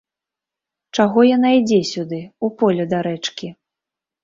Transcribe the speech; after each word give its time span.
Чаго 0.97 1.19
яна 1.35 1.51
ідзе 1.59 1.79
сюды, 1.91 2.19
у 2.49 2.51
поле 2.63 2.89
да 2.97 3.05
рэчкі? 3.11 3.55